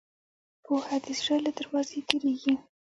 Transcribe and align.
پوهه 0.65 0.97
د 1.05 1.07
زړه 1.19 1.35
له 1.45 1.51
دروازې 1.57 1.99
تېرېږي. 2.07 2.53